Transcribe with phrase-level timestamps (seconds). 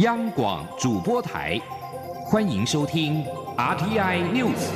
[0.00, 1.60] 央广主播台，
[2.24, 3.22] 欢迎收听
[3.58, 4.70] RTI News。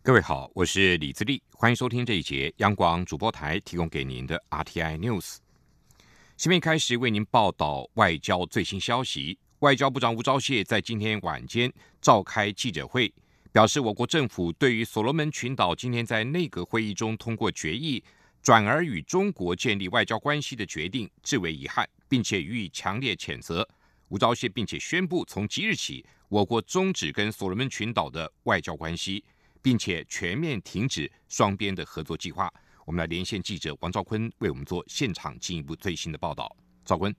[0.00, 5.38] 各位好，我是李自立，欢迎收听这一节央广主播台提供给您的 RTI News。
[6.36, 9.36] 下面开始为您报道外交最新消息。
[9.60, 13.12] 外交部长吴钊燮在今天晚间召开记者会，
[13.54, 18.02] 表示我国政府对于所罗门群岛今天在内阁会议中通过决议，
[18.42, 23.64] 转而与中国建立外交关系的决定，至为遗憾，并且予以强烈谴责。
[24.08, 29.22] 吴钊燮并且宣布，从即日起，我国终止跟所罗门群岛的外交关系，
[29.62, 32.52] 并且全面停止双边的合作计划。
[32.84, 36.50] 我们来连线记者王兆坤，为我们做现场进一步最新的报道。
[36.84, 37.14] 兆坤，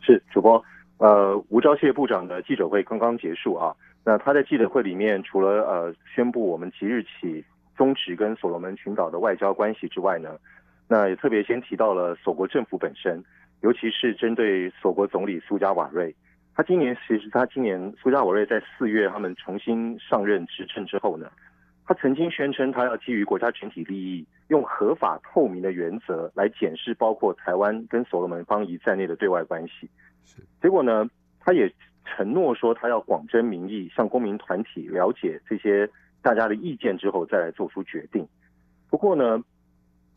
[0.00, 0.64] 是主播。
[0.96, 3.76] 呃，吴钊燮部长的记者会刚刚结束啊。
[4.04, 7.44] 那他在记者会里面，除了呃宣布我们即日起
[7.76, 10.38] 终止跟所罗门群岛的外交关系之外呢，
[10.88, 13.22] 那也特别先提到了索国政府本身，
[13.60, 16.14] 尤其是针对所国总理苏加瓦瑞。
[16.54, 21.30] 他今年其实他今年苏加瓦瑞在四月他们重新上任执政之后呢，
[21.86, 29.88] 他曾经宣称他要基于国家全体利益，用合法透明的原则来检视包括台湾跟所罗门方夷在内的对外关系。
[30.60, 31.72] 结果呢，他也
[32.10, 35.88] 承诺说，他要广征民意，向公民团体了解这些
[36.20, 38.26] 大家的意见之后，再来做出决定。
[38.90, 39.42] 不过呢，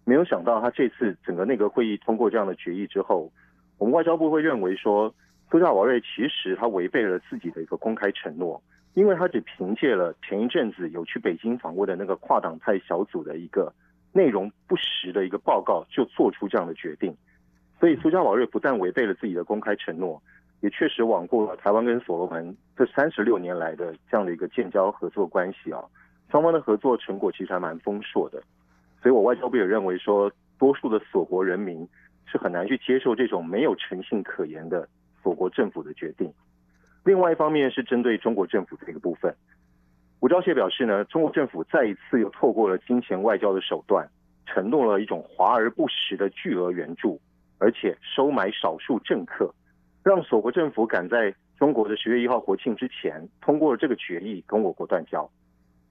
[0.03, 3.31] 没有想到他这次整个那个会议通过这样的决议之后，
[3.77, 5.13] 我们外交部会认为说，
[5.51, 8.61] 苏加瓦瑞其实他违背了自己的一个公开承诺，
[8.95, 13.71] 因为他只凭借了前一阵子有去北京访问的那个跨党派小组的一个
[14.11, 17.15] 内容不实的一个报告，就做出这样的决定。
[17.79, 20.21] 所以苏加瓦瑞不但违背了自己的公开承诺，
[20.63, 25.83] 也确实罔顾了台湾跟所罗门这三十六年来的这样的一个建交合作关系啊，
[26.31, 28.41] 双方的合作成果其实还蛮丰硕的。
[29.01, 31.85] 所以我外交部也认为说，多数的锁国人民
[32.25, 34.87] 是很难去接受这种没有诚信可言的
[35.21, 36.33] 锁国政府的决定。
[37.03, 39.35] 另外一方面是针对中国政府这个部分，
[40.21, 44.07] 吴钊燮表示呢，中国政府再一次又透过了金钱外交的手段，
[44.45, 47.19] 承诺了一种华而不实的巨额援助。
[47.59, 49.53] 而且收买少数政客，
[50.03, 55.29] 让索国政府赶在中国的十月一号国庆之前通过了这个决议，跟我国断交。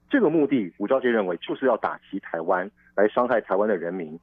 [0.07, 4.19] 这个目的，吴钊燮认为就是要打击台湾，来伤害台湾的人民，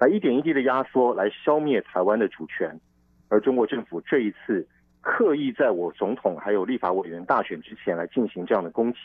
[0.00, 2.80] 来一点一滴的压缩，来消灭台湾的主权。
[3.28, 4.66] 而中国政府这一次
[5.00, 8.98] 刻意在我总统还有立法委员大选之前来进行这样的攻击，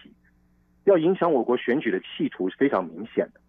[0.86, 3.40] 要影响我国选举的企图是非常明显的。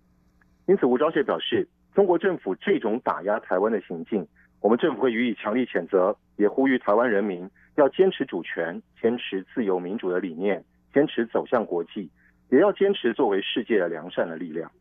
[0.66, 1.66] 因此，吴钊燮表示。
[1.94, 4.26] 中国政府这种打压台湾的行径，
[4.64, 10.64] 我们政府会予以强力谴责，也呼吁台湾人民要坚持主权，坚持自由民主的理念，
[10.94, 12.10] 坚持走向国际，
[12.48, 14.72] 也要坚持作为世界的良善的力量。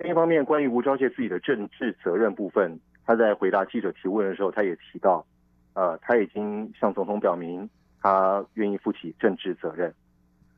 [0.00, 5.24] 另一方面，关于吴钊燮自己的政治责任部分，他在回答记者提问的时候，他也提到，
[5.74, 7.70] 呃，他已经向总统表明，
[8.02, 9.94] 他愿意负起政治责任。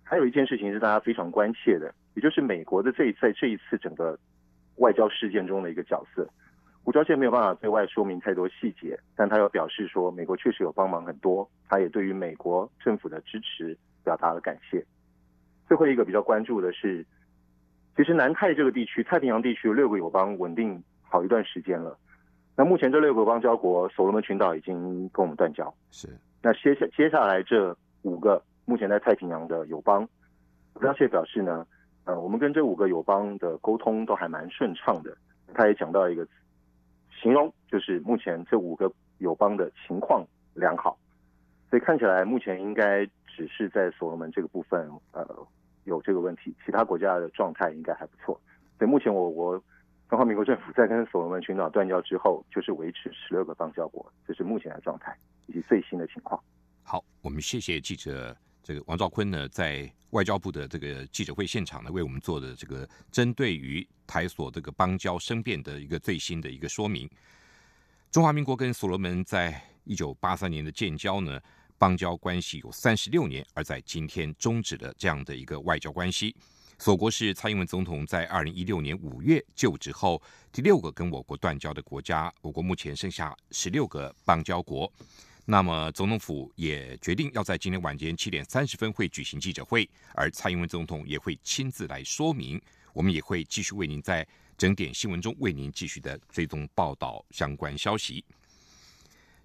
[0.03, 4.19] 还有一件事情是大家非常关切的，也就是美国的这在这一次整个。
[4.79, 6.29] 外交事件中的一个角色，
[6.87, 14.83] 吴钊燮没有办法对外说明太多细节，但他又表示说，美国确实有帮忙很多，他也对于美国政府的支持表达了感谢。
[15.67, 17.05] 最后一个比较关注的是，
[17.97, 21.99] 其实南太这个地区，太平洋地区有六个友邦稳定好一段时间了。
[22.57, 26.09] 那目前这六个邦交国，所罗门群岛已经跟我们断交，是。
[26.41, 30.09] 那接下接下来这五个目前在太平洋的友邦，
[30.75, 31.67] 吴钊燮表示呢。
[32.05, 35.13] 呃，我们跟这五个友邦的沟通都还蛮顺畅的。
[35.53, 36.25] 他也讲到一个
[37.21, 40.99] 形容，就是目前这五个友邦的情况良好，
[41.71, 45.27] 所以看起来目前应该只是在所罗门这个部分呃
[45.85, 48.41] 有这个问题，其他国家的状态应该还不错。
[48.79, 49.63] 所以目前我国
[50.09, 55.17] 中华民国政府在跟所罗门群岛断交之后，就是维持十六个邦交国，这是目前的状态
[55.47, 56.41] 以及最新的情况。
[56.83, 58.37] 好，我们谢谢记者。
[58.67, 67.09] 这个王兆坤呢，在外交部的这个记者会现场呢，为我们做的这个针对于台所这个邦交申辩的一个最新的一个说明。
[68.11, 71.41] 中华民国跟所罗门在一九八三年的建交呢，
[71.79, 76.35] 邦交关系有三十六年，而在今天终止了这样的一个外交关系。
[76.77, 80.21] 所国是蔡英文总统在二零一六年五月就职后
[80.51, 84.93] 第六个跟我国断交的国家，我国目前剩下十六个邦交国。
[85.49, 92.61] 那么，总统府也决定要在今天晚间七点三十分会举行记者会，而蔡英文总统也会亲自来说明。
[92.93, 94.27] 我们也会继续为您在
[94.59, 98.25] 整点新闻中为您继续的追踪报道相关消息。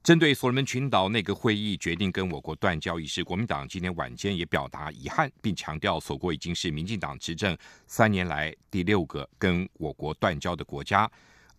[0.02, 7.56] 针对所罗门群岛那个会议决定跟我国断交一事，国民党今天晚间也表达遗憾，并强调所国已经是民进党执政
[7.86, 11.08] 三年来第六个跟我国断交的国家。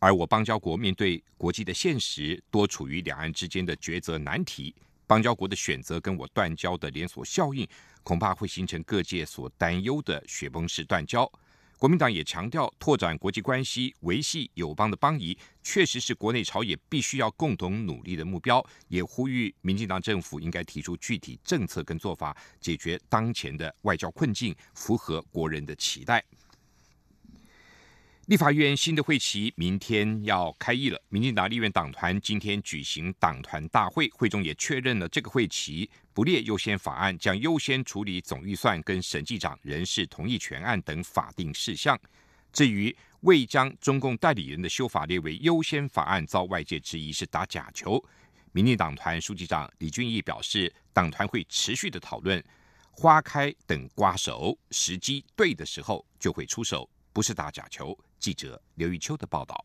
[0.03, 4.75] 而我邦交国面对国际的现实，多处于两岸之间的抉择难题，
[5.07, 7.65] 邦交国的选择跟我断交的连锁效应，
[8.03, 11.31] 恐怕会形成各界所担忧的雪崩式断交。
[11.79, 18.65] 国民党也强调，拓展国际关系、维系友邦的邦谊，确实是国内朝野必须要共同努力的目标。
[18.89, 26.25] 也呼吁民进党政府应该提出具体政策跟做法，解决当前的外交困境，符合国人的期待。
[28.27, 41.99] 立法院新的会期明天要开议了，民进党立院党团今天举行党团大会，会中也确认了这个会期不列优先法案，将优先处理总预算跟审计长人事同意权案等法定事项。
[42.53, 48.03] 至于未将中共代理人的修法列为优先法案，遭外界质疑是打假球。
[48.53, 52.43] 民进党团书记长李俊毅表示，党团会持续的讨论，
[52.93, 57.99] 花开等瓜熟，时机对的时候就会出手，不是打假球。
[58.23, 59.65] 记者刘玉秋的报道。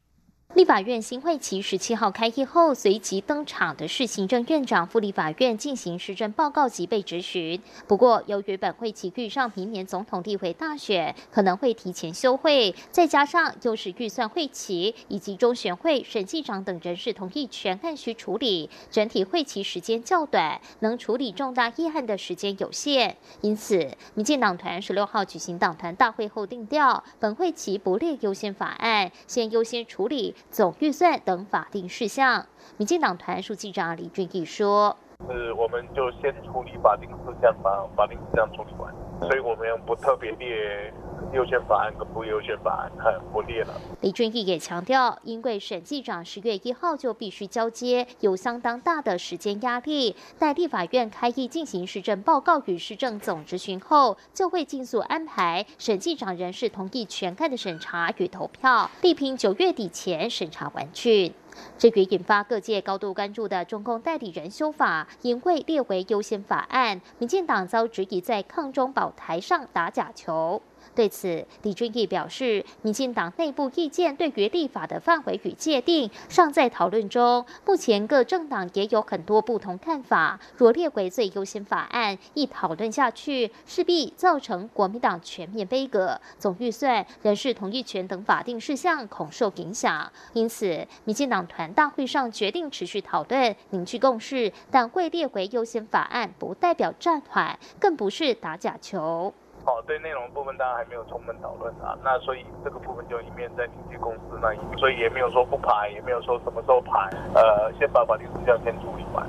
[0.56, 7.62] 立法院新会期十七号开议后，随即登场的是行政院长赴立法院进行施政报告及被质询。
[7.86, 23.16] 不过，由于本会期遇上明年总统立委大选，可能会提前休会，再加上又是预算会期以及中选会审计长等人事同意权案需处理，整体会期时间较短，能处理重大议案的时间有限。
[23.42, 30.34] 因此，民进党团十六号举行党团大会后定调，本会期不列优先法案，先优先处理。
[30.50, 32.46] 总预算等法定事项，
[32.78, 34.96] 民进党团书记长李俊毅说
[35.30, 40.94] ：“是我们就先处理法定事项，把法定事项处理完，所以我们不特别列。”
[41.34, 43.74] 优先法案跟不优先法案很不列了。
[44.02, 50.16] 李俊毅也强调，因为审计长十月一号就必须交接，有相当大的时间压力。
[50.40, 61.32] 待立法院开议进行施政报告与施政总执行后，就会尽速安排审计长人事同意全案的审查与投票，力拼九月底前审查完竣。
[61.78, 70.62] 至于引发各界高度关注的中共代理人修法，因为列为优先法案，民进党遭质疑在抗中保台上打假球。
[70.98, 77.46] 对此，李俊毅表示，民进党内部意见对于立法的范围与界定尚在讨论中。
[77.68, 80.40] 目前各政党也有很多不同看法。
[80.56, 90.12] 若列为最优先法案，一讨论下去，势必造成国民党全面悲歌，总预算、人事同意权等法定事项恐受影响。
[90.34, 99.32] 因此，民进党团大会上决定持续讨论，凝聚共识，但会列为优先法案，不代表暂缓，更不是打假球。
[99.68, 109.28] 哦，对内容部分当然还没有充分讨论啊，那所以这个部分就一面在凝聚公司那一，所以也没有说不排，也没有说什么时候排，呃，先把法律事项先处理完，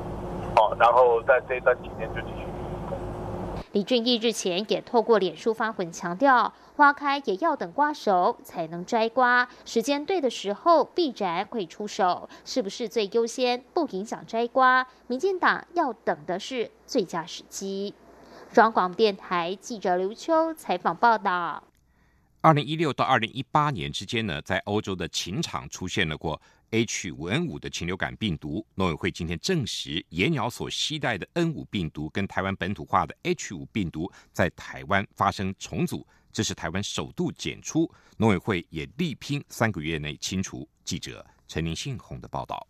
[0.55, 2.47] 哦，然后在这一段期间就继续。
[3.73, 14.87] 李俊毅日前也透过脸书发文强调，花开也要等瓜熟才能摘瓜，时间对的时候必然会出手，是不是最优先不影响摘瓜？
[15.09, 17.95] 民进党要等的是最佳时机。
[18.53, 21.63] 中广电台记者刘秋采访报道：
[22.41, 26.41] 二零一六到二零一八年之间呢，在欧洲的禽场出现了过
[26.71, 28.65] H 五 N 五的禽流感病毒。
[28.75, 37.89] 农委会今天证实，野鸟所携带的 N 五病毒跟台湾本土化的 H 五病毒在台湾发生重组，这是台湾首度检出。
[38.17, 40.67] 农委会也力拼三个月内清除。
[40.85, 42.67] 记者陈林信宏的报道。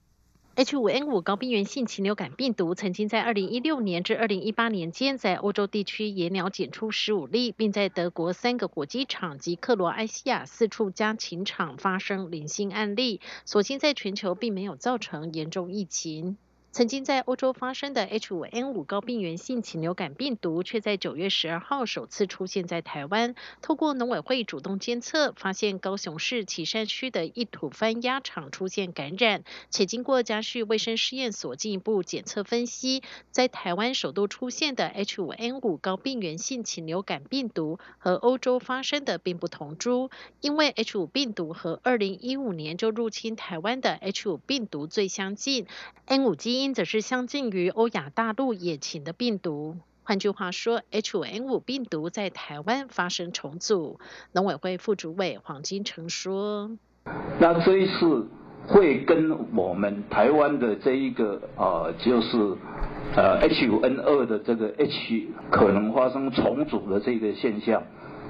[0.59, 16.37] H5N5 高病原性禽流感病毒曾经在2016年至2018年间在欧洲地区野鸟检出15例，并在德国三个火鸡场及克罗埃西亚四处家禽场发生零星案例，所幸在全球并没有造成严重疫情。
[16.71, 23.35] 曾经在欧洲发生的 H5N5 高病原性禽流感病毒，却在九月十二号首次出现在台湾。
[23.63, 40.11] 透过农委会主动监测，发现高雄市旗山区的一土番鸭场出现感染，且经过嘉旭卫生试验所进一步检测分析，在台湾首度出现的 H5N5 高病原性禽流感病毒和欧洲发生的并不同株，
[40.41, 45.67] 因为 H5 病毒和二零一五年就入侵台湾的 H5 病毒最相近
[46.07, 49.77] ，N5 基因则是相近于欧亚大陆野禽的病毒。
[50.03, 54.01] 换句话说，H5N5 病毒在台湾发生重组。
[54.33, 56.71] 农委会副主委黄金城说
[57.39, 58.27] ：“那这一次
[58.67, 62.57] 会跟我们台湾的这一个呃，就是
[63.17, 67.83] 呃 H5N2 的这个 H 可能发生重组的这个现象，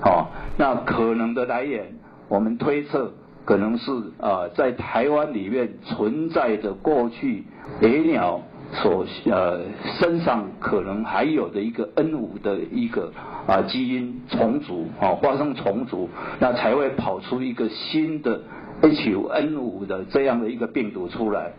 [0.04, 1.96] 哦，那可能的来源，
[2.28, 3.12] 我们推测
[3.48, 3.90] 可能是
[4.20, 7.44] 啊在台湾里面存在着过去
[7.80, 8.42] 野鸟
[8.74, 9.62] 所呃
[9.98, 13.10] 身上可能还有的一个 N 五的一个
[13.46, 18.42] 啊基因重组啊发生重组，那才会跑出一个新的
[18.82, 21.52] H5N 五的这样的一个病毒出来。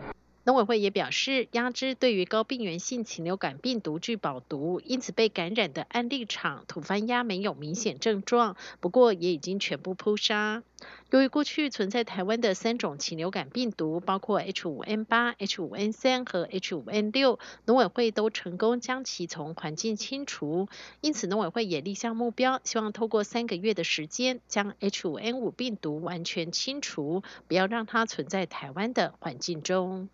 [0.50, 10.64] 农委会也表示，鸭只对于高病原性禽流感病毒具保毒，因此被感染的案例场土番鸭没有明显症状，不过也已经全部扑杀。
[11.10, 20.66] 由于过去存在台湾的三种禽流感病毒，包括 H5N8、H5N3 和 H5N6，农委会都成功将其从环境清除，
[21.00, 30.08] 因此农委会也立下目标，希望透过三个月的时间，将 H5N5 病毒完全清除，不要让它存在台湾的环境中。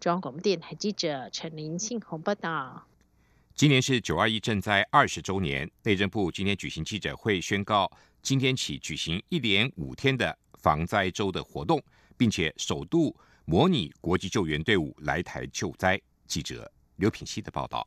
[0.00, 2.86] 中央广播电台记者陈林信宏报道：
[3.54, 7.90] 今年是九二一震灾二十周年，内政部今天举行记者会，宣告
[8.22, 11.82] 今天起举行一连五天的防灾周的活动，
[12.16, 16.00] 并且首度模拟国际救援队伍来台救灾。
[16.26, 17.86] 记者刘品希的报道。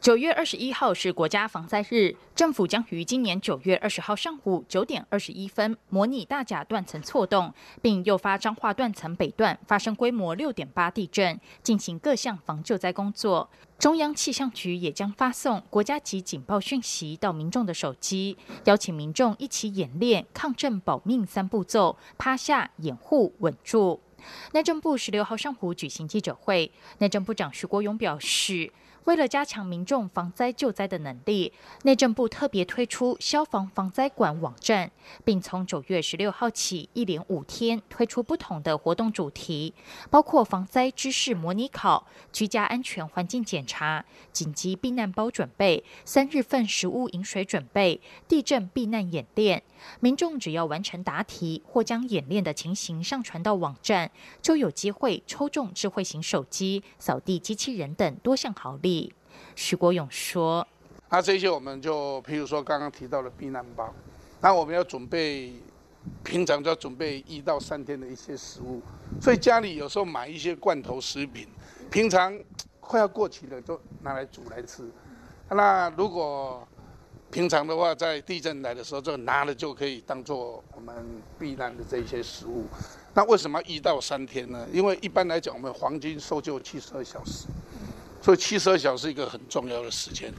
[0.00, 7.52] 九月二十一号是国家防灾日，政府将于今年九月二十号上午九点二十一分模拟大甲断层错动，
[7.82, 13.50] 并诱发彰化断层北段发生规模六点八地震，进行各项防救灾工作。
[13.78, 24.00] 中央气象局也将发送国家级警报讯息到民众的手机，邀请民众一起演练抗震保命三步骤：趴下、掩护、稳住。
[24.52, 28.72] 内政部十六号上午举行记者会，内政部长徐国勇表示。
[29.04, 31.52] 为了加强民众防灾救灾的能力，
[31.84, 34.90] 内政部特别推出消防防灾馆网站，
[35.24, 39.74] 并从九月十六号起一连五天推出不同的活动主题，
[40.10, 49.62] 包括防灾知识模拟考、居家安全环境检查、紧急避难包准备、三日份食物饮水准备、地震避难演练。
[50.00, 54.10] 民众只要完成答题或将演练的情形上传到网站，
[54.42, 58.89] 就有机会抽中智慧型手机、扫地机器人等多项好礼。
[59.54, 60.66] 徐国勇说
[61.10, 63.92] ：“那这些我们就，譬如说刚刚提到的避难包，
[64.40, 65.52] 那我们要准备，
[66.24, 68.80] 平常就要准备一到三天的一些食物，
[69.20, 71.46] 所以家里有时候买一些罐头食品，
[71.90, 72.38] 平常
[72.78, 74.88] 快要过期了就拿来煮来吃。
[75.50, 76.66] 那如果
[77.30, 80.94] 平常的话，在地震来的时候，就拿了就可以当做我们
[81.38, 82.64] 避难的这些食物。
[83.14, 84.66] 那为什么一到三天呢？
[84.72, 87.46] 因为一般来讲，我们黄金搜救七十二小时，
[88.20, 90.32] 所以七十二小时是一个很重要的时间。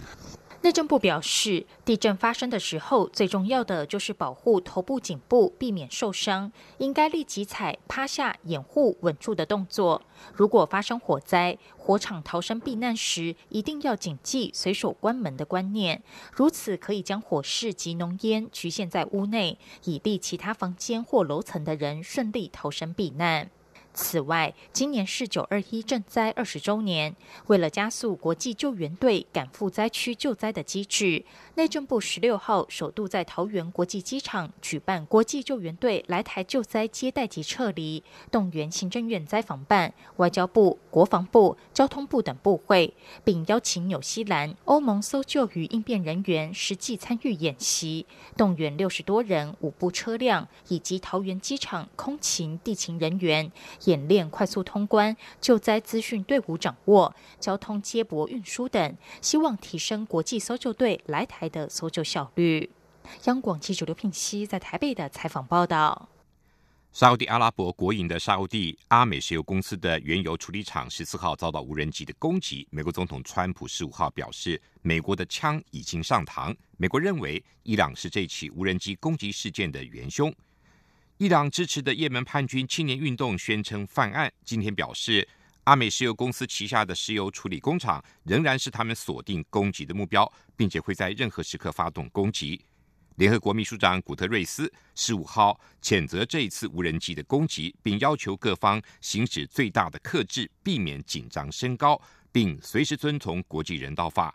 [0.64, 6.52] 内政部表示，地震发生的时候，最重要的就是保护头部、颈部，避免受伤。
[6.78, 10.04] 应该立即踩趴下、掩护、稳住的动作。
[10.36, 16.04] 如果发生火灾，火场逃生避难时，一定要谨记随手关门的观念。
[16.32, 23.50] 如此可以将火势及浓烟局限在屋内，以利其他房间或楼层的人顺利逃生避难。
[23.94, 27.16] 此外，今年是九二一赈灾二十周年，
[27.48, 42.94] 为了加速国际救援队赶赴灾区救灾的机制，内政部十六号首度在桃园国际机场举办国际救援队来台救灾接待及撤离，动员行政院灾防办、外交部、国防部、交通部等部会，
[43.26, 48.06] 并邀请纽西兰、欧盟搜救与应变人员实际参与演习，
[48.38, 53.52] 动员六十多人、五部车辆以及桃园机场空勤、地勤人员。
[53.86, 62.70] 演练快速通关、救灾资讯队伍掌握、交通接驳运输等，希望提升国际搜救队来台的搜救效率。
[63.26, 66.10] 央广记者刘聘熙在台北的采访报道：
[66.94, 72.68] 沙地阿拉伯国营的沙地阿美石油公司的原油处理厂十四号遭到无人机的攻击。
[72.70, 76.56] 美国总统川普十五号表示，美国的枪已经上膛。
[76.78, 80.34] 美国认为伊朗是这起无人机攻击事件的元凶。
[81.22, 84.34] 伊朗支持的也门叛军青年运动宣称犯案。
[84.44, 85.30] 今天表示，
[85.66, 92.60] 阿美石油公司旗下的石油处理工厂仍然是他们锁定攻击的目标，并且会在任何时刻发动攻击。
[93.18, 102.02] 联合国秘书长古特瑞斯十五号谴责这一次无人机的攻击，并要求各方行使最大的克制，避免紧张升高，
[102.32, 104.34] 并随时遵从国际人道法。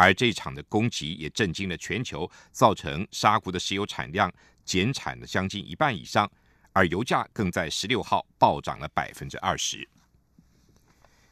[0.00, 4.32] 而这场的攻击也震惊了全球，造成沙国的石油产量。
[4.64, 6.30] 减产了将近一半以上，
[6.72, 9.86] 而油价更在十六号暴涨了百分之二十。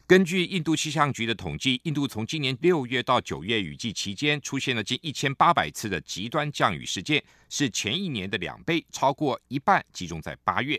[0.07, 10.79] 根据印度气象局的统计，印度从今年六月到九月雨季期间出现了近一千八百次的极端降雨事件，是前一年的两倍，超过一半集中在八月，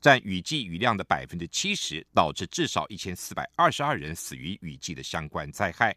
[0.00, 5.96] 占雨季雨量的百分之七十，导致至少一千四百二十二人死于雨季的相关灾害。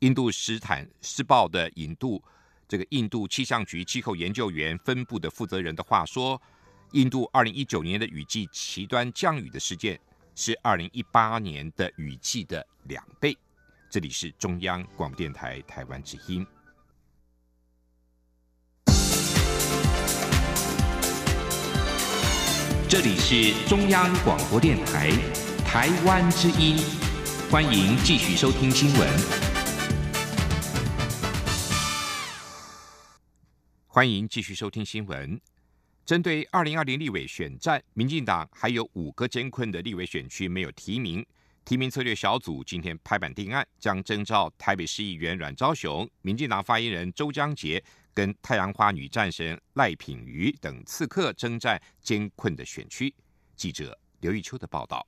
[0.00, 2.22] 印度斯坦斯报的引渡。
[2.68, 6.40] 这个印度气象局气候研究员分部的负责人的话说，
[6.92, 9.98] 印度二零一九年的雨季极端降雨的事件
[10.34, 13.36] 是二零一八年的雨季的两倍。
[13.88, 16.44] 这里是中央广播电台台湾之音。
[22.88, 25.10] 这里是中央广播电台
[25.64, 26.76] 台湾之音，
[27.50, 29.45] 欢迎继续收听新闻。
[33.96, 35.40] 欢迎继续收听新闻。
[36.04, 41.24] 针对二零二零立委选战，民进党还有五个艰困的立委选区没有提名。
[41.64, 53.14] 提名策略小组今天拍板定案，将征召台北市议员阮昭雄、民进党发言人周江杰跟太阳花女战神赖品妤等刺客征战艰困的选区。
[53.56, 55.06] 记者刘玉秋的报道。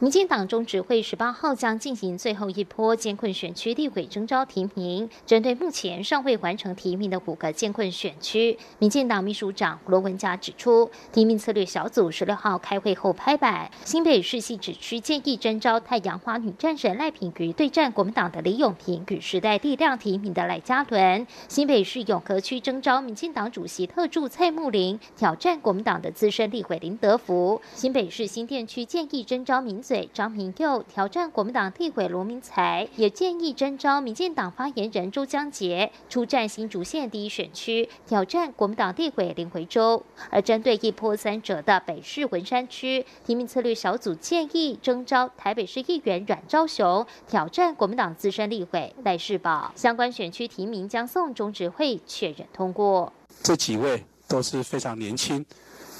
[0.00, 5.10] 民进党中执会十八号将进行最后一波艰困选区立委征召提名。
[5.26, 29.77] 针对目前尚未完成提名的五个艰困选区，民进党秘书长罗文嘉指出，提名策略小组十六号开会后拍板，新北市系指区建议征召太阳花女战神赖品妤对战国民党的李永平与时代力量提名的赖嘉伦；新北市永和区征召民进党主席特助蔡木林挑战国民党的资深立委林德福；新北市新店区建议征召民。
[29.82, 40.02] 嘴张明佑挑战国民党地委罗明才，也建议征召民进党发言人周江杰出战新竹县第一选区，挑战国民党地委林回洲。
[40.30, 49.72] 而针对一波三折的北市文山区，提名策略小组建议征召台北市议员阮昭雄挑战国民党资深立委赖世宝。
[49.74, 53.12] 相关选区提名将送中执会确认通过。
[53.42, 55.44] 这几位都是非常年轻，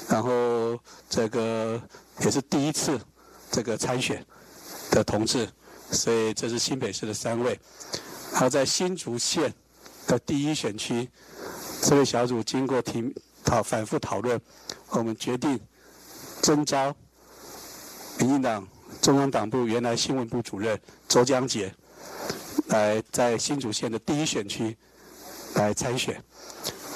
[0.09, 0.77] 然后
[1.09, 1.81] 这个
[2.23, 2.99] 也是第一次。
[3.51, 4.25] 这个参选
[4.91, 5.49] 的同志，
[5.91, 7.59] 所以这是新北市的三位。
[8.31, 9.53] 好，在新竹县
[10.07, 11.09] 的第一选区，
[11.81, 13.13] 这位小组经过提
[13.43, 14.39] 讨反复讨论，
[14.89, 15.59] 我们决定
[16.41, 16.95] 征召
[18.19, 18.67] 民进党
[19.01, 21.73] 中央党部原来新闻部主任周江杰，
[22.67, 24.77] 来在新竹县的第一选区
[25.55, 26.23] 来参选。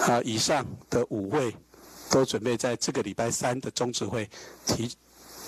[0.02, 1.56] 啊，以上的五位
[2.12, 4.30] 都准备在这个礼拜三的中执会
[4.66, 4.92] 提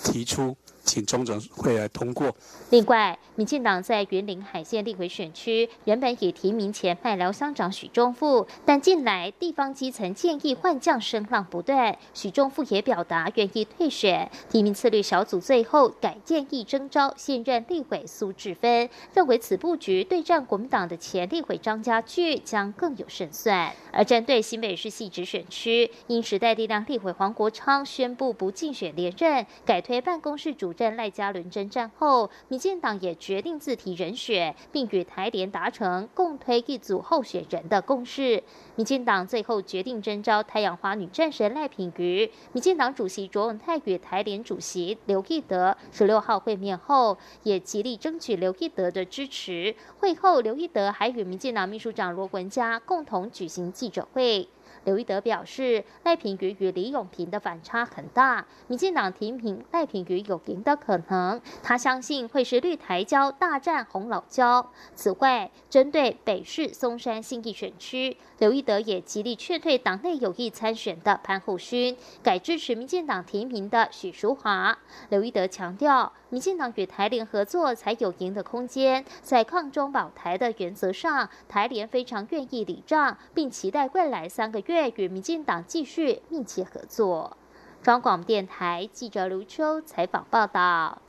[0.02, 0.56] 提出。
[0.86, 2.34] 请中整会来通过。
[2.70, 14.30] 另外，民进党在云林海线立委选区原本已提名前麦寮乡长许忠富，但近来地方基层建议换将声浪不断，许忠富也表达愿意退选。
[14.48, 23.72] 提名策略小组最后改建议征召现任立委苏志芬，认为此布局对战国民党的前立委张家驹将更有胜算。
[23.92, 30.75] 而针对新北市系直选区，因时代力量立委黄国昌宣布不竞选连任，改推办公室主。
[30.76, 38.42] 任赖嘉伦征战后，民进党也决定自提人选，并与台联达成共推一组候选人的共识。
[38.74, 42.30] 民进党最后决定征召太阳花女战神赖品妤。
[42.52, 49.74] 民进党主席卓永泰与台联主席刘义德十六号会面后，也极力争取刘义德的支持。
[49.98, 54.48] 会后，刘义德还与民进党秘书长罗文嘉共同举行记者会。
[54.86, 61.40] 刘一德表示，赖品妤与李永平的反差很大，民进党提名赖品妤有赢的可能。
[61.60, 64.70] 他相信会是绿台椒大战红老椒。
[64.94, 74.78] 此外，针对北市松山信义选区，刘一德也极力劝退党内有意参选的潘厚勋，改支持民进党提名的许淑华。
[75.08, 76.12] 刘一德强调。
[76.28, 87.36] 民进党与台联合作才有赢的空间，在抗中保台的原则上，台联非常愿意理账，并期待未来三个月与民进党继续密切合作。
[87.80, 91.00] 中广电台记者卢秋采访报道。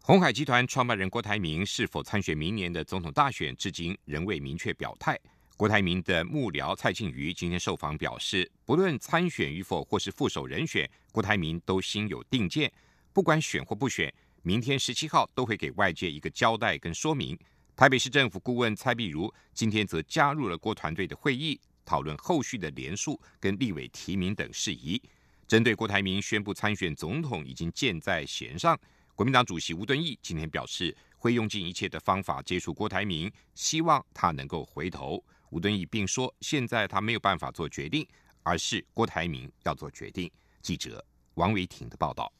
[0.00, 5.18] 红海集团创办人郭台铭是否参选明年的总统大选，至今仍未明确表态。
[5.56, 12.72] 郭台铭的幕僚蔡庆瑜今天受访表示，不论参选与否或是副手人选，郭台铭都心有定见，
[13.12, 14.12] 不管选或不选。
[14.46, 17.36] 明天十七号都会给外界一个交代跟说明。
[17.74, 25.02] 台北市政府顾问蔡碧如今天则加入了郭团队的会议，讨论后续的联署跟立委提名等事宜。
[25.48, 28.78] 针对郭台铭宣布参选总统已经箭在弦上，
[29.16, 35.20] 国民党主席吴敦义今天表示会用尽一切的方法接触郭台铭，希望他能够回头。
[35.50, 38.06] 吴敦义并说，现在他没有办法做决定，
[38.44, 40.30] 而是郭台铭要做决定。
[40.62, 41.04] 记者
[41.34, 42.32] 王维婷的报道。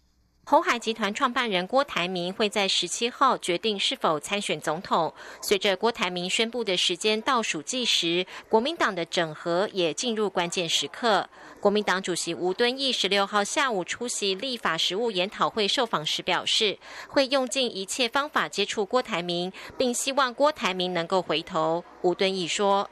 [0.48, 5.12] 红海集团创办人郭台铭会在十七号决定是否参选总统。
[5.42, 11.28] 随着郭台铭宣布的时间倒数计时，国民党的整合也进入关键时刻。
[11.58, 16.78] 国民党主席吴敦义十六号下午出席立法实务研讨会受访时表示，
[17.08, 21.82] 会用尽一切方法接触郭台铭，并希望郭台铭能够回头。
[22.02, 22.88] 吴敦义说：“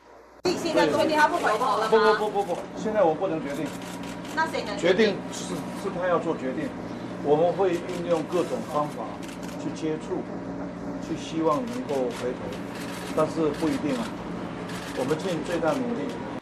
[0.61, 3.65] 现在决定他不回头了不不不不不，现在我不能决定。”
[4.35, 5.17] 那谁能决定？
[5.33, 6.69] 是是他要做决定，
[7.27, 9.05] 我们会运用各种方法
[9.59, 10.21] 去接触，
[11.01, 12.39] 去希望能够回头，
[13.17, 14.05] 但是不一定啊。
[14.99, 16.34] 我们尽最大努力。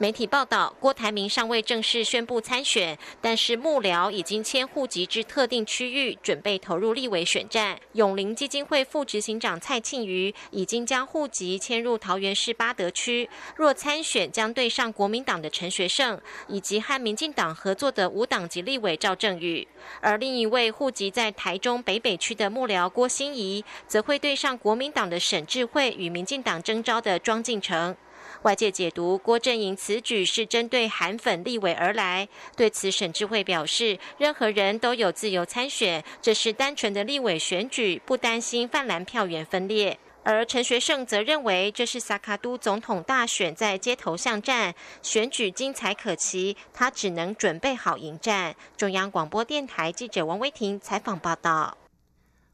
[0.00, 7.78] 媒体报道，郭台铭尚未正式宣布参选，但是幕僚已经迁户籍至特定区域，准备投入立委选战。
[7.92, 19.68] 永林基金会副执行长蔡庆瑜已经将户籍迁入桃园市八德区，若参选将对上国民党的陈学圣，以及和民进党合作的无党籍立委赵正宇。
[20.00, 27.94] 而另一位户籍在台中北北区的幕僚郭心怡，则会对上国民党的沈智慧与民进党征召的庄敬成。
[28.42, 32.26] 外界解读郭正营此举是针对韩粉立委而来，
[32.56, 39.98] 对此沈智慧表示，任何人都有自由参选，这是单纯的立委选举，不担心泛蓝票源分裂。
[40.22, 48.54] 而陈学圣则认为，这是萨卡都总统大选在街头巷战，选举精彩可期，他只能准备好迎战。
[48.76, 51.79] 中央广播电台记者王威婷采访报道。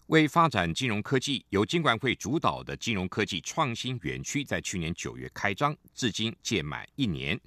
[0.07, 7.39] 为发展金融科技，由金管会主导的金融科技创新园区在去年九月开张，至今届满一年。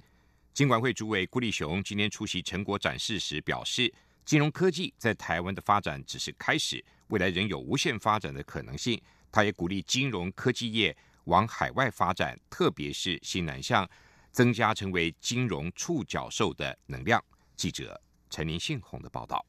[0.52, 3.90] 金管会主委顾立雄今天出席成果展示时表示，
[4.26, 9.00] 金融科技在台湾的发展只是开始，未来仍有无限发展的可能性。
[9.32, 10.94] 他也鼓励金融科技业
[11.24, 13.88] 往海外发展，特别是新南向，
[14.32, 17.24] 增加成为金融触角兽的能量。
[17.56, 19.42] 记者陈林信宏的报道。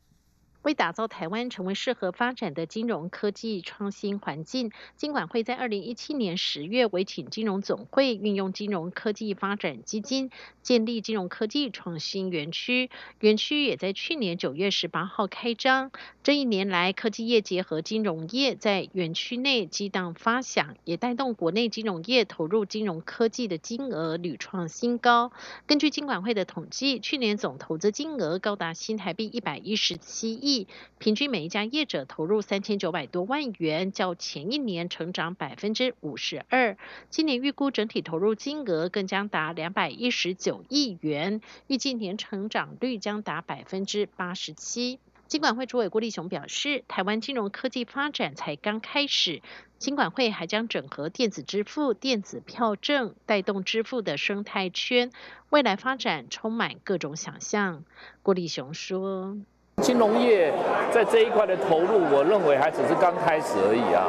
[0.64, 10.30] 为打造台湾成为适合发展的金融科技创新环境，金管会在二零一七年十月委请金融总会运用金融科技发展基金，
[10.62, 12.92] 建立金融科技创新园区。
[13.22, 15.92] 园区也在去年九月十八号开张。
[16.22, 25.32] 这一年来，科技业结合金融业在园区内激荡发响，也带动国内金融业投入金融科技的金额屡创新高。
[25.66, 30.51] 根据金管会的统计，去年总投资金额高达新台币一百一十七亿。
[30.98, 36.78] 平均每一家业者投入三千九百多万元，较前一年成长百分之五十二。
[37.10, 45.00] 今年预估整体投入金额更将达两百一十九亿元，预计年成长率将达百分之八十七。
[45.28, 49.42] 金管会主委郭立雄表示，台湾金融科技发展才刚开始，
[49.78, 55.10] 金管会还将整合电子支付、电子票证，带动支付的生态圈，
[55.50, 57.86] 未来发展充满各种想象。
[58.24, 59.38] 郭立雄说。
[59.78, 60.52] 金融业
[60.92, 64.06] 在这一块的投入，我认为还只是刚开始而已啊。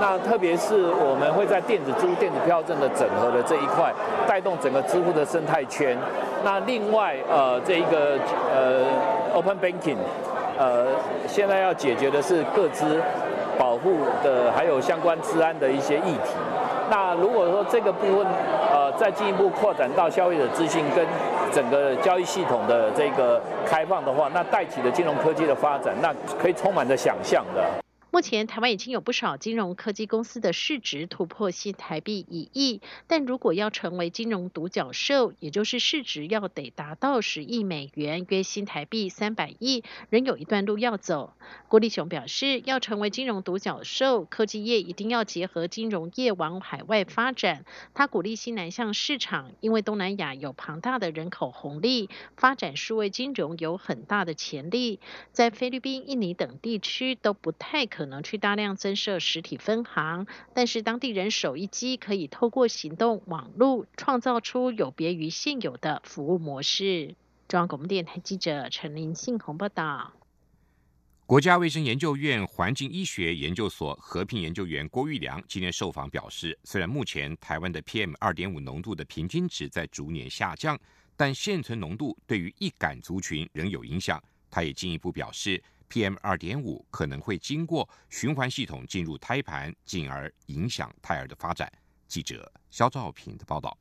[0.00, 3.92] 那特别是我们会在电子支付、电子票证的整合的这一块，
[4.26, 5.96] 带动整个支付的生态圈。
[6.42, 8.18] 那另外，呃，这一个
[8.52, 8.82] 呃
[9.34, 9.98] ，Open Banking，
[10.58, 10.86] 呃，
[11.28, 13.00] 现在要解决的是各资
[13.58, 16.34] 保护的，还有相关治安的一些议题。
[16.90, 18.26] 那如果说这个部分，
[18.72, 21.06] 呃，再进一步扩展到消费者资讯跟
[21.52, 27.62] 整个交易系统的这个开放的话，那带起的金融科技的发展，那可以充满着想象的。
[28.12, 41.32] 目前台湾已经有不少金融科技公司的市值突破新台币一亿，但如果要成为金融独角兽，也就是市值要得达到十亿美元，约新台币三百亿，仍有一段路要走。
[41.68, 47.64] 郭立雄表示，要成为金融独角兽，科技业一定要结合金融业往海外发展。
[47.94, 55.00] 他鼓励新南向市场，因为东南亚有庞大的人口红利，发展数位金融有很大的潜力，
[55.32, 58.01] 在菲律宾、印尼等地区都不太可。
[58.02, 67.14] 可能去大量增设实体分行，但是当地人手一机，可以透过行动网络创造出有别于现有的服务模式。
[67.46, 70.12] 中央广播电台记者陈林信宏报道。
[71.26, 80.76] 国家卫生研究院环境医学研究所合聘研究员郭玉良今天受访表示，虽然目前台湾的 PM 二点五浓度的平均值在逐年下降，
[81.16, 84.20] 但现存浓度对于易感族群仍有影响。
[84.50, 85.62] 他也进一步表示。
[85.92, 91.70] PM 二点五可能会经过循环系统进入胎盘，进而影响胎儿的发展。
[92.08, 93.76] 记者肖兆平的报道。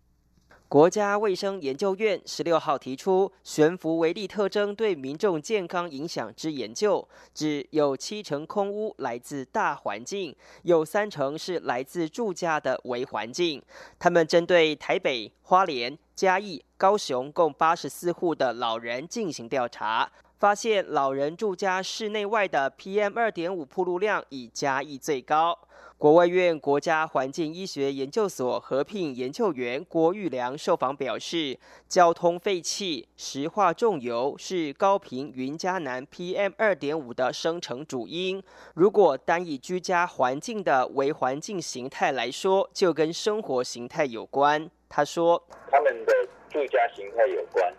[0.67, 13.63] 国家卫生研究院十六号提出悬浮微粒特征对民众健康影响之研究，指有七成空污来自大环境，有三成是来自住家的微环境。
[13.97, 20.11] 他们针对台北、花莲、嘉义、高雄共八十四户的老人进行调查。
[20.41, 25.55] 发现老人住家室内外的 PM 二点五铺路量以嘉义最高。
[25.99, 38.41] 国外院国家环境医学研究所合聘研究员郭玉良受访表示，交通废气、石化重油是高频云嘉南 PM 二点五的生成主因。
[38.73, 44.67] 如果单以居家环境的微环境形态来说，就跟生活形态有关。
[44.89, 46.11] 他说，他们的
[46.49, 47.71] 住家形态有关。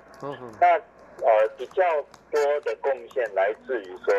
[0.60, 0.80] 那
[1.20, 1.82] 呃，比较
[2.30, 4.14] 多的贡献来自于说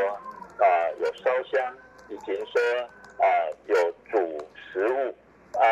[0.59, 1.75] 啊，有烧香，
[2.09, 2.61] 以及说
[3.17, 3.25] 啊，
[3.65, 5.15] 有煮食物
[5.59, 5.65] 啊，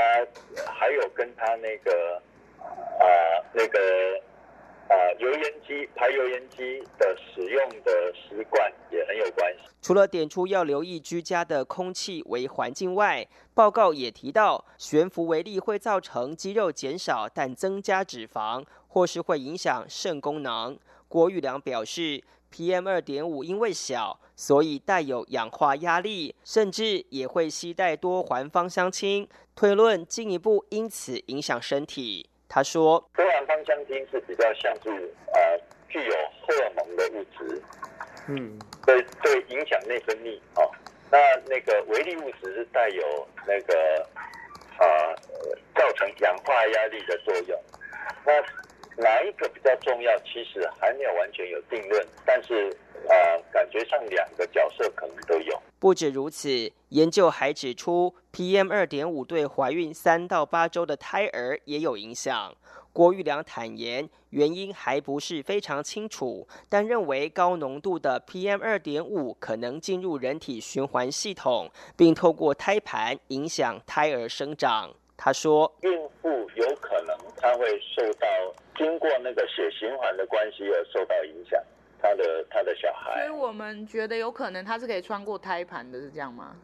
[0.67, 2.21] 还有跟他那个
[2.99, 3.05] 啊
[3.53, 3.79] 那个。
[4.91, 9.63] 啊，油烟机排油烟机的使用的习惯也很有关系。
[9.81, 20.77] 除了点出要留意居家的空气为环境外，报告也提到悬浮微粒会造成肌肉减少但增加脂肪，或是会影响肾功能。
[21.07, 22.21] 郭玉良表示
[22.53, 29.25] ，PM 二点五因为小，所以带有氧化压力，甚至也会携带多环芳香烃，
[29.55, 32.27] 推论进一步因此影响身体。
[32.53, 34.89] 他说：“多环芳香烃是比较像是
[35.33, 37.63] 呃具有荷尔蒙的物质，
[38.27, 40.69] 嗯，对对，影响内分泌哦。
[41.09, 44.05] 那那个微粒物质是带有那个
[44.79, 45.15] 呃
[45.73, 47.57] 造成氧化压力的作用。
[48.25, 48.33] 那
[49.01, 50.19] 哪一个比较重要？
[50.19, 52.69] 其实还没有完全有定论，但是
[53.07, 55.57] 呃感觉上两个角色可能都有。
[55.79, 56.49] 不止如此，
[56.89, 62.55] 研究还指出。” PM 二点五对怀孕三到八周的胎儿也有影响。
[62.93, 74.89] 郭玉良坦言，原因还不是非常清楚，但认为高浓度的 PM 二点五可能进入人体循环系统，并透过胎盘影响胎儿生长。
[75.17, 75.91] 他说，孕
[76.21, 78.27] 妇有可能她会受到
[78.77, 81.61] 经过那个血循环的关系而受到影响，
[82.01, 83.25] 她的她的小孩。
[83.25, 86.55] 所以我们觉得有可能她是可以穿过胎盘的，是这样吗？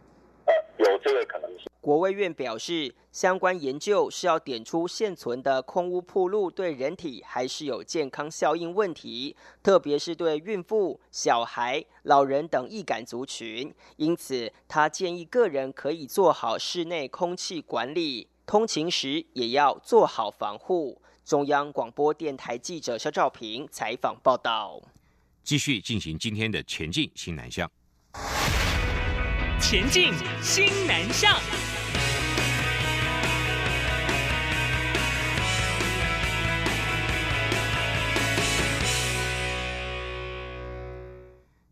[0.92, 1.68] 有这个可能性。
[1.82, 13.74] 国卫院表示，相关研究是要点出现存的空污铺路对人体还是有健康效应问题，特别是对孕妇、小孩、老人等易感族群。
[13.96, 21.02] 因此，他建议个人可以做好室内空气管理，通勤时也要做好防护。
[21.24, 24.82] 中央广播电台记者肖兆平采访报道。
[25.44, 27.70] 继续进行今天的前进新南向。
[29.60, 31.36] 前进新南向。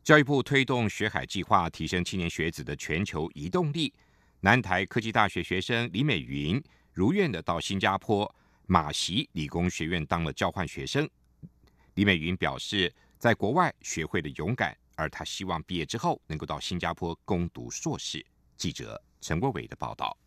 [0.03, 3.93] 教育部推动学海计划，提升青年学子的全球移动力。
[4.41, 8.29] 南台科技大学学生李美云如愿的到新加坡
[8.67, 11.09] 马习理工学院当了交换学生。
[11.93, 14.75] 李美云表示，在国外学会了勇敢。
[14.95, 18.25] 而他希望毕业之后能够到新加坡攻读硕士。
[18.57, 20.17] 记者陈国伟的报道。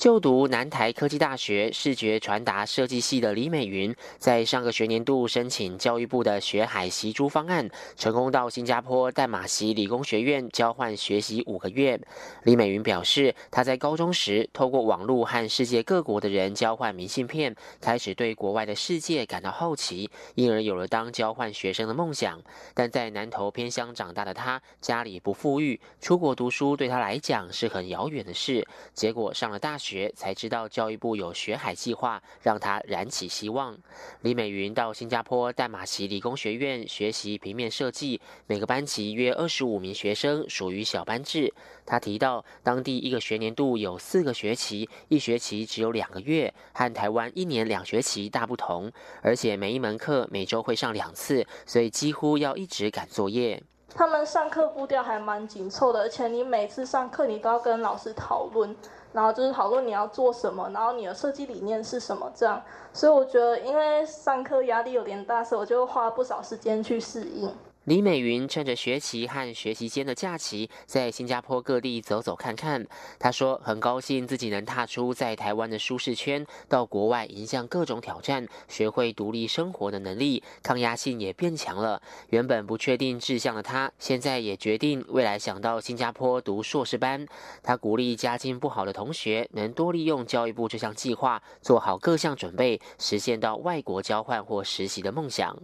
[0.00, 12.00] 就读南台科技大学视觉传达设计系的李美云，在上个学年度申请教育部的学海习珠方案，成功到新加坡淡马锡理工学院交换学习五个月。
[12.44, 22.40] 李美云表示，她在高中时透过网络和世界各国的人交换明信片，开始对国外的世界感到好奇，因而有了当交换学生的梦想。
[22.72, 28.66] 但在南投偏乡长大的她，家里不富裕，出国读书对她来讲是很遥远的事。
[28.94, 29.89] 结果上了大学。
[29.90, 33.76] 学才知道教育部有学海计划，让他燃起希望。
[34.20, 41.52] 李美云到新加坡淡马锡理工学院学习平面设计，每个班级约二十五名学生，属于小班制。
[41.84, 48.92] 他提到，当地一个学年度有四个学期，一学期只有两个月，和台湾一年两学期大不同。
[49.22, 53.60] 而且每一门课每周会上两次，所以几乎要一直赶作业。
[53.94, 58.74] 他们上课步调还蛮紧凑的，而且你每次上课你都要跟老师讨论。
[59.12, 62.62] 然后就是讨论你要做什么，然后你的设计理念是什么，这样。
[62.92, 67.52] 所以我觉得，因为上课压力有点大，所以我就花了不少时间去适应。
[67.84, 72.86] 李美云趁着学期和学习间的假期，在新加坡各地走走看看。
[73.18, 82.02] 她说：“很高兴自己能踏出在台湾的舒适圈，到国外迎向各种挑战，学会独立生活的能力，抗压性也变强了。
[82.28, 87.26] 原本不确定志向的她，现在也决定未来想到新加坡读硕士班。
[87.62, 95.56] 她鼓励家境不好的同学，能多利用教育部这项计划，做好各项准备，实现到外国交换或实习的梦想。”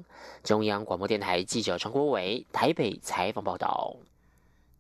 [0.43, 2.06] 中央广播电台记者陈国。
[2.11, 3.97] 为台北采访报道。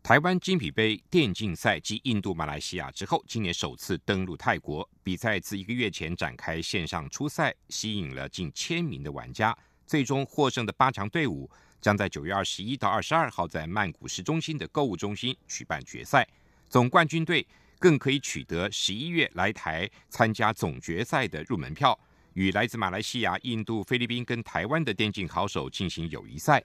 [0.02, 4.88] 台湾金匹杯电竞赛继印度、马来西亚之后，今年首次登陆泰国。
[5.02, 9.56] 比赛自一个月前展开线上初赛，吸引了近千名的玩家。
[9.84, 16.24] 最终获胜的八强队伍将在九月二十一到二十二号在曼谷市中心的购物中心举办决赛。
[16.68, 17.44] 总冠军队
[17.80, 21.98] 更可以取得十一月来台参加总决赛的入门票，
[22.34, 26.62] 与来自马来西亚、印度、菲律宾跟台湾的电竞好手进行友谊赛。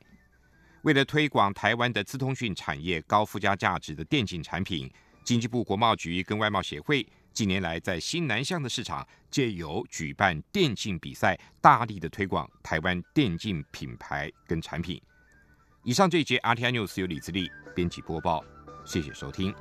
[0.83, 4.91] 为了推广台湾的资通讯产业高附加价值的电竞产品，
[5.23, 14.99] 经济部国贸局跟外贸协会近年来在新南向的市场，借由举办电竞比赛，大力的推广台湾电竞品牌跟产品。
[15.83, 18.43] 以上这一节 RTI News 由李自力编辑播报，
[18.83, 19.53] 谢谢收听。